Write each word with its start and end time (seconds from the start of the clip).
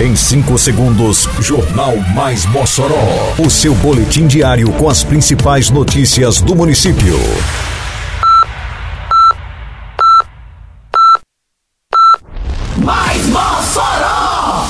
Em 0.00 0.16
5 0.16 0.56
segundos, 0.56 1.28
Jornal 1.40 1.94
Mais 2.14 2.46
Mossoró. 2.46 3.34
O 3.38 3.50
seu 3.50 3.74
boletim 3.74 4.26
diário 4.26 4.72
com 4.72 4.88
as 4.88 5.04
principais 5.04 5.68
notícias 5.68 6.40
do 6.40 6.56
município. 6.56 7.18
Mais 12.78 13.26
Mossoró! 13.26 14.68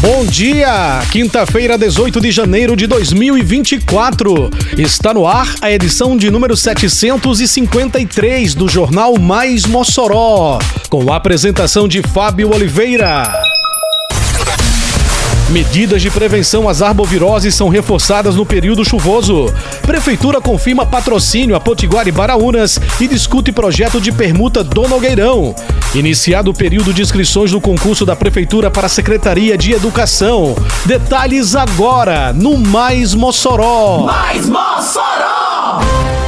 Bom 0.00 0.26
dia! 0.26 1.02
Quinta-feira, 1.12 1.78
18 1.78 2.20
de 2.20 2.32
janeiro 2.32 2.74
de 2.74 2.88
2024. 2.88 4.50
Está 4.76 5.14
no 5.14 5.24
ar 5.24 5.46
a 5.60 5.70
edição 5.70 6.16
de 6.16 6.32
número 6.32 6.56
753 6.56 8.56
do 8.56 8.68
Jornal 8.68 9.16
Mais 9.20 9.66
Mossoró, 9.66 10.58
com 10.88 11.12
a 11.12 11.16
apresentação 11.16 11.86
de 11.86 12.02
Fábio 12.02 12.52
Oliveira. 12.52 13.47
Medidas 15.50 16.02
de 16.02 16.10
prevenção 16.10 16.68
às 16.68 16.82
arboviroses 16.82 17.54
são 17.54 17.70
reforçadas 17.70 18.36
no 18.36 18.44
período 18.44 18.84
chuvoso. 18.84 19.46
Prefeitura 19.80 20.42
confirma 20.42 20.84
patrocínio 20.84 21.56
a 21.56 21.60
Potiguar 21.60 22.06
e 22.06 22.12
Baraunas 22.12 22.78
e 23.00 23.08
discute 23.08 23.50
projeto 23.50 23.98
de 23.98 24.12
permuta 24.12 24.62
do 24.62 24.86
Nogueirão. 24.86 25.54
Iniciado 25.94 26.50
o 26.50 26.54
período 26.54 26.92
de 26.92 27.00
inscrições 27.00 27.50
no 27.50 27.62
concurso 27.62 28.04
da 28.04 28.14
Prefeitura 28.14 28.70
para 28.70 28.86
a 28.86 28.90
Secretaria 28.90 29.56
de 29.56 29.72
Educação. 29.72 30.54
Detalhes 30.84 31.56
agora 31.56 32.30
no 32.34 32.58
Mais 32.58 33.14
Mossoró. 33.14 34.00
Mais 34.00 34.46
Mossoró! 34.46 36.27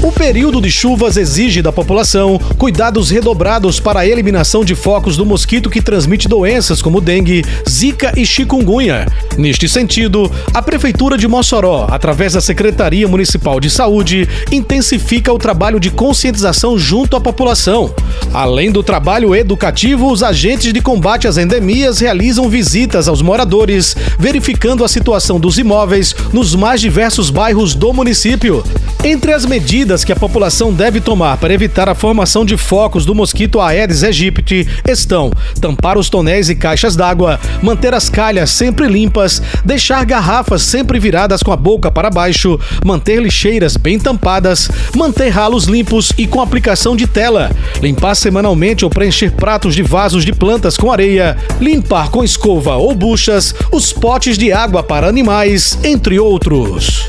O 0.00 0.12
período 0.12 0.60
de 0.60 0.70
chuvas 0.70 1.16
exige 1.16 1.60
da 1.60 1.72
população 1.72 2.38
cuidados 2.56 3.10
redobrados 3.10 3.80
para 3.80 4.00
a 4.00 4.06
eliminação 4.06 4.64
de 4.64 4.76
focos 4.76 5.16
do 5.16 5.26
mosquito 5.26 5.68
que 5.68 5.82
transmite 5.82 6.28
doenças 6.28 6.80
como 6.80 7.00
dengue, 7.00 7.44
zika 7.68 8.12
e 8.16 8.24
chikungunya. 8.24 9.06
Neste 9.36 9.68
sentido, 9.68 10.30
a 10.54 10.62
Prefeitura 10.62 11.18
de 11.18 11.26
Mossoró, 11.26 11.88
através 11.90 12.34
da 12.34 12.40
Secretaria 12.40 13.08
Municipal 13.08 13.58
de 13.58 13.68
Saúde, 13.68 14.28
intensifica 14.52 15.32
o 15.32 15.38
trabalho 15.38 15.80
de 15.80 15.90
conscientização 15.90 16.78
junto 16.78 17.16
à 17.16 17.20
população. 17.20 17.92
Além 18.32 18.70
do 18.70 18.84
trabalho 18.84 19.34
educativo, 19.34 20.12
os 20.12 20.22
agentes 20.22 20.72
de 20.72 20.80
combate 20.80 21.26
às 21.26 21.38
endemias 21.38 21.98
realizam 21.98 22.48
visitas 22.48 23.08
aos 23.08 23.20
moradores, 23.20 23.96
verificando 24.16 24.84
a 24.84 24.88
situação 24.88 25.40
dos 25.40 25.58
imóveis 25.58 26.14
nos 26.32 26.54
mais 26.54 26.80
diversos 26.80 27.30
bairros 27.30 27.74
do 27.74 27.92
município. 27.92 28.62
Entre 29.04 29.32
as 29.32 29.46
medidas 29.46 30.02
que 30.04 30.12
a 30.12 30.16
população 30.16 30.72
deve 30.72 31.00
tomar 31.00 31.36
para 31.36 31.54
evitar 31.54 31.88
a 31.88 31.94
formação 31.94 32.44
de 32.44 32.56
focos 32.56 33.06
do 33.06 33.14
mosquito 33.14 33.60
Aedes 33.60 34.02
aegypti 34.02 34.66
estão 34.88 35.30
tampar 35.60 35.96
os 35.96 36.10
tonéis 36.10 36.50
e 36.50 36.54
caixas 36.54 36.96
d'água, 36.96 37.38
manter 37.62 37.94
as 37.94 38.08
calhas 38.10 38.50
sempre 38.50 38.88
limpas, 38.88 39.40
deixar 39.64 40.04
garrafas 40.04 40.62
sempre 40.62 40.98
viradas 40.98 41.42
com 41.42 41.52
a 41.52 41.56
boca 41.56 41.90
para 41.90 42.10
baixo, 42.10 42.58
manter 42.84 43.22
lixeiras 43.22 43.76
bem 43.76 43.98
tampadas, 43.98 44.68
manter 44.96 45.28
ralos 45.28 45.64
limpos 45.64 46.12
e 46.18 46.26
com 46.26 46.40
aplicação 46.40 46.96
de 46.96 47.06
tela, 47.06 47.52
limpar 47.80 48.16
semanalmente 48.16 48.84
ou 48.84 48.90
preencher 48.90 49.30
pratos 49.30 49.76
de 49.76 49.82
vasos 49.82 50.24
de 50.24 50.32
plantas 50.32 50.76
com 50.76 50.90
areia, 50.90 51.36
limpar 51.60 52.10
com 52.10 52.24
escova 52.24 52.74
ou 52.74 52.94
buchas 52.94 53.54
os 53.70 53.92
potes 53.92 54.36
de 54.36 54.52
água 54.52 54.82
para 54.82 55.08
animais, 55.08 55.78
entre 55.84 56.18
outros. 56.18 57.08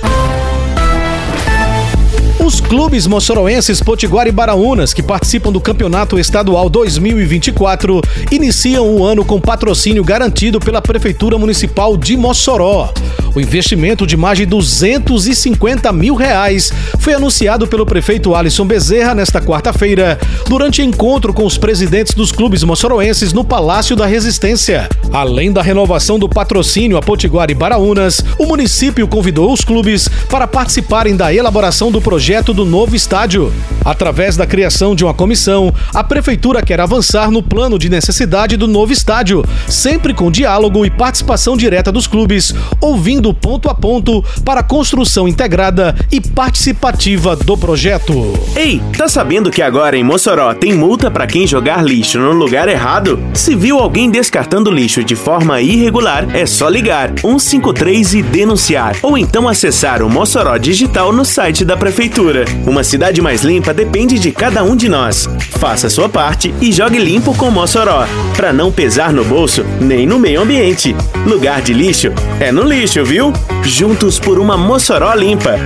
Os 2.50 2.59
clubes 2.59 3.05
moçoroenses 3.05 3.80
Potiguar 3.80 4.25
e 4.25 4.31
Baraunas, 4.31 4.92
que 4.92 5.03
participam 5.03 5.52
do 5.52 5.61
Campeonato 5.61 6.17
Estadual 6.17 6.67
2024, 6.67 8.02
iniciam 8.31 8.89
o 8.89 9.05
ano 9.05 9.23
com 9.23 9.39
patrocínio 9.39 10.03
garantido 10.03 10.59
pela 10.59 10.81
Prefeitura 10.81 11.38
Municipal 11.38 11.95
de 11.95 12.17
Mossoró. 12.17 12.92
O 13.36 13.39
investimento 13.39 14.08
de 14.08 14.17
mais 14.17 14.39
de 14.39 14.47
250 14.47 15.93
mil 15.93 16.15
reais 16.15 16.73
foi 16.98 17.14
anunciado 17.14 17.67
pelo 17.67 17.86
prefeito 17.86 18.33
Alisson 18.33 18.65
Bezerra 18.65 19.14
nesta 19.14 19.39
quarta-feira, 19.39 20.20
durante 20.48 20.82
encontro 20.82 21.32
com 21.32 21.45
os 21.45 21.55
presidentes 21.55 22.15
dos 22.15 22.32
clubes 22.32 22.64
moçoroenses 22.64 23.32
no 23.32 23.43
Palácio 23.43 23.95
da 23.95 24.08
Resistência. 24.08 24.89
Além 25.14 25.52
da 25.52 25.61
renovação 25.61 26.17
do 26.17 26.27
patrocínio 26.27 26.98
a 26.98 27.02
Potiguar 27.02 27.52
e 27.52 27.54
Baraunas, 27.54 28.23
o 28.39 28.48
município 28.48 29.08
convidou 29.08 29.54
os 29.54 29.61
clubes 29.61 30.08
para 30.27 30.48
participarem 30.48 31.15
da 31.15 31.32
elaboração 31.32 31.92
do 31.92 32.02
projeto 32.02 32.39
do 32.42 32.64
novo 32.64 32.95
estádio. 32.95 33.52
Através 33.83 34.38
da 34.38 34.48
criação 34.48 34.95
de 34.95 35.04
uma 35.04 35.14
comissão, 35.14 35.73
a 35.94 36.04
prefeitura 36.04 36.61
quer 36.61 36.80
avançar 36.80 37.30
no 37.30 37.44
plano 37.44 37.77
de 37.77 37.89
necessidade 37.89 38.55
do 38.55 38.67
novo 38.67 38.94
estádio, 38.94 39.44
sempre 39.67 40.14
com 40.14 40.32
diálogo 40.32 40.86
e 40.86 40.89
participação 40.89 41.58
direta 41.58 41.92
dos 41.92 42.08
clubes, 42.08 42.54
ouvindo 42.80 43.33
ponto 43.33 43.70
a 43.70 43.76
ponto 43.76 44.23
para 44.45 44.61
a 44.61 44.64
construção 44.64 45.27
integrada 45.27 45.95
e 46.11 46.22
participativa 46.22 47.36
do 47.36 47.58
projeto. 47.58 48.33
Ei, 48.56 48.82
tá 48.98 49.08
sabendo 49.08 49.52
que 49.52 49.61
agora 49.61 49.98
em 49.98 50.04
Mossoró 50.04 50.54
tem 50.54 50.73
multa 50.73 51.11
para 51.11 51.27
quem 51.27 51.45
jogar 51.45 51.83
lixo 51.83 52.20
no 52.20 52.32
lugar 52.32 52.67
errado? 52.67 53.20
Se 53.33 53.56
viu 53.56 53.80
alguém 53.80 54.10
descartando 54.10 54.71
lixo 54.71 55.04
de 55.04 55.16
forma 55.16 55.61
irregular, 55.61 56.27
é 56.36 56.45
só 56.45 56.70
ligar 56.70 57.11
153 57.20 58.14
e 58.14 58.21
denunciar, 58.21 58.95
ou 59.02 59.17
então 59.17 59.48
acessar 59.48 60.02
o 60.02 60.10
Mossoró 60.10 60.58
Digital 60.58 61.11
no 61.11 61.26
site 61.26 61.66
da 61.66 61.76
prefeitura. 61.76 62.29
Uma 62.66 62.84
cidade 62.84 63.22
mais 63.22 63.42
limpa 63.42 63.73
depende 63.73 64.20
de 64.20 64.32
cada 64.32 64.64
um 64.64 64.76
de 64.76 64.88
nós. 64.88 65.28
Faça 65.60 65.90
sua 65.90 66.08
parte 66.08 66.54
e 66.62 66.72
jogue 66.72 67.00
limpo 67.00 67.34
com 67.36 67.50
Mossoró, 67.50 68.06
para 68.36 68.54
não 68.54 68.72
pesar 68.72 69.12
no 69.12 69.23
bolso 69.23 69.66
nem 69.82 70.06
no 70.06 70.20
meio 70.20 70.42
ambiente. 70.42 70.95
Lugar 71.26 71.62
de 71.62 71.73
lixo 71.73 72.14
é 72.39 72.52
no 72.52 72.64
lixo, 72.64 73.04
viu? 73.04 73.34
Juntos 73.64 74.20
por 74.20 74.39
uma 74.39 74.58
Mossoró 74.58 75.14
limpa. 75.14 75.60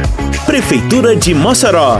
Prefeitura 0.46 1.16
de 1.16 1.34
Mossoró. 1.34 2.00